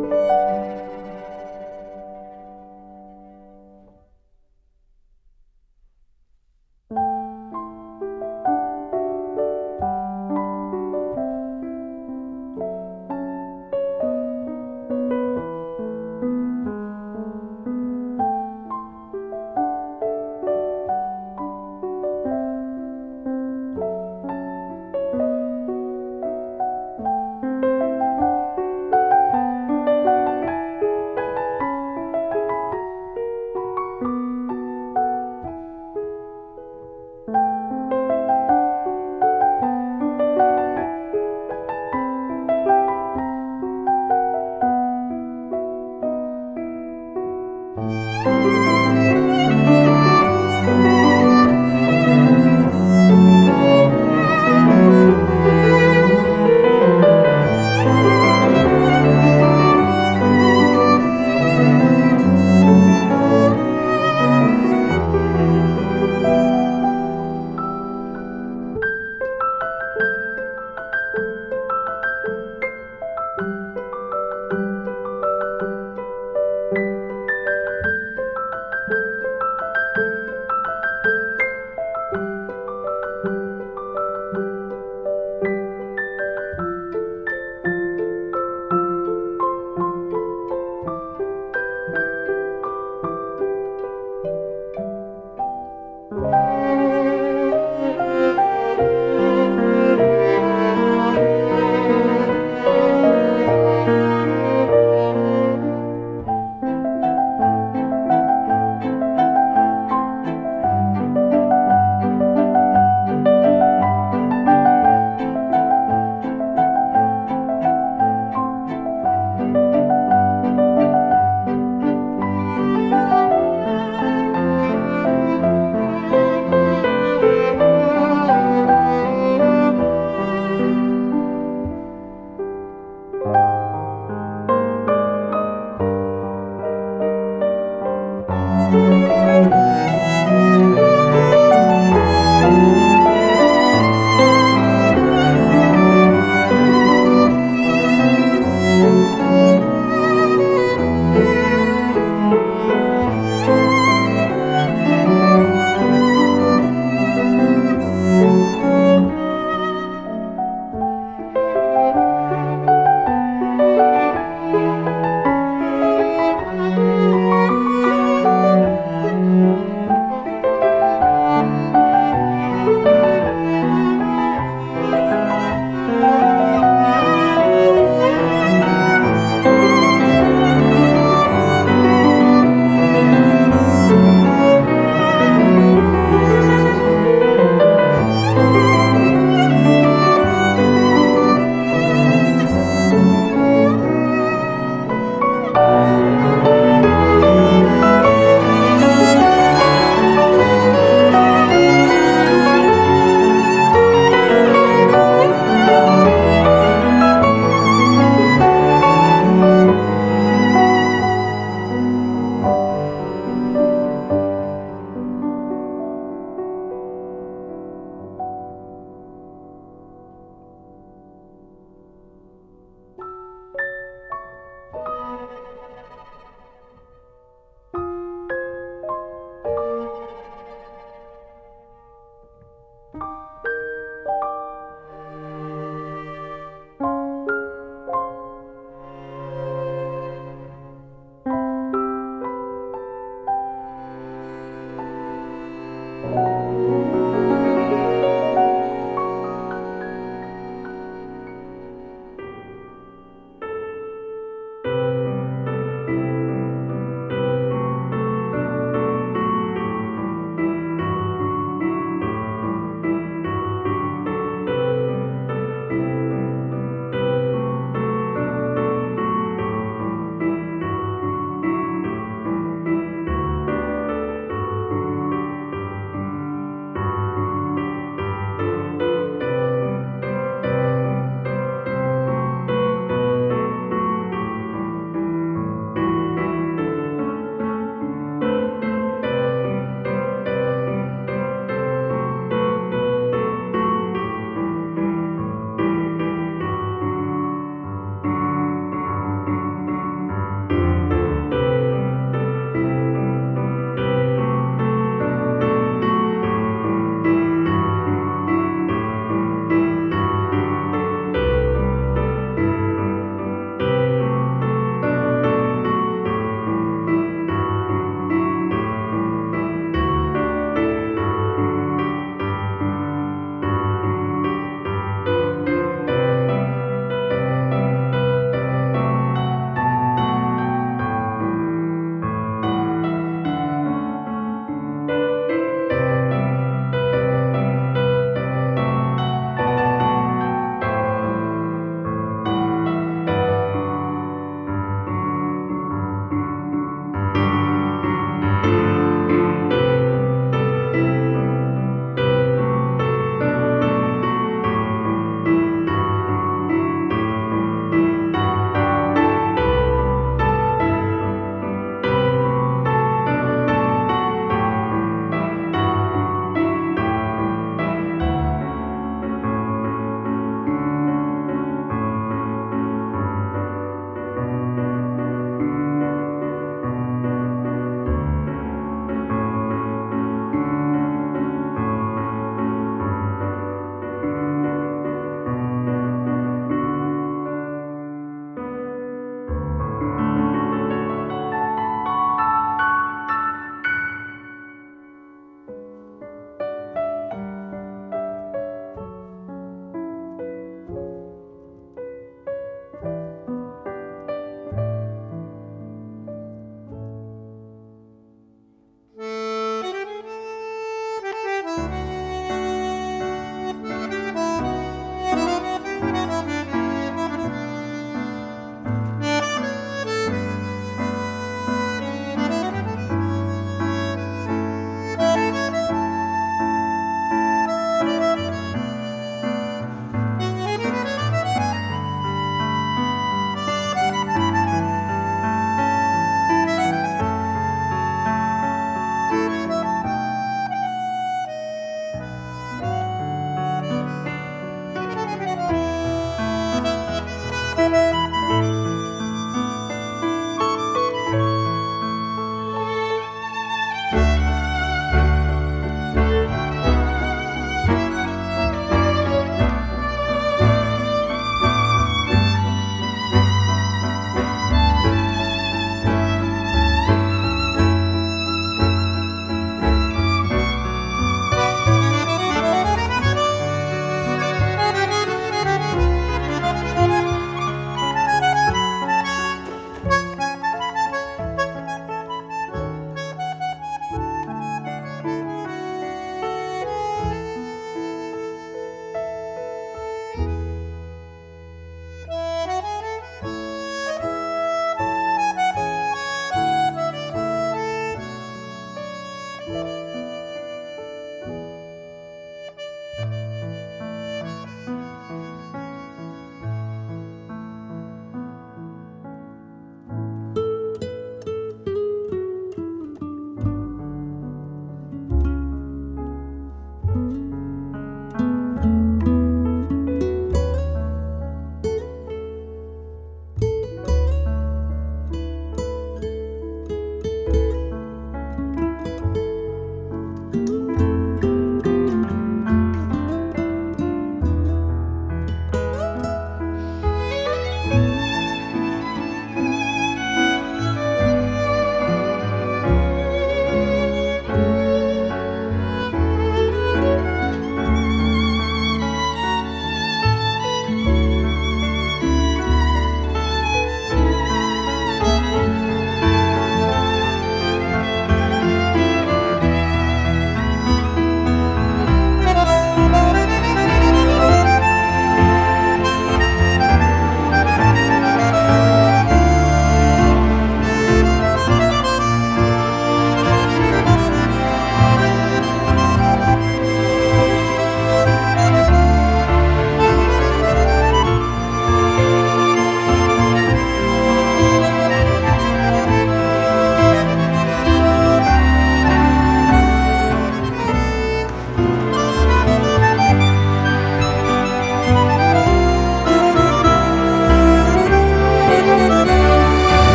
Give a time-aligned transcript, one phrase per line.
[0.00, 0.79] Música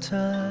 [0.00, 0.43] some